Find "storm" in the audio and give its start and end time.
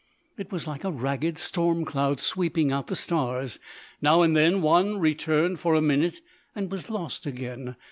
1.37-1.85